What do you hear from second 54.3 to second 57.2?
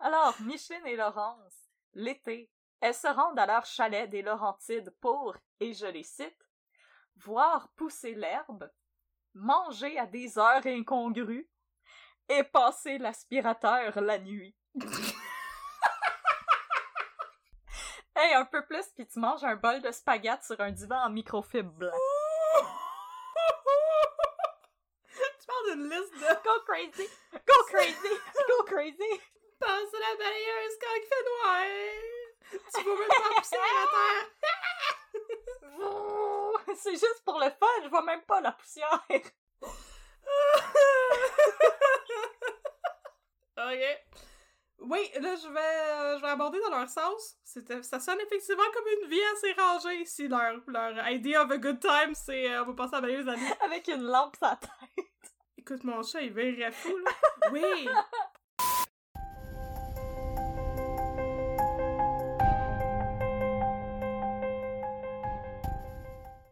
sur la tête. Écoute, mon chat, il verrait fou, là.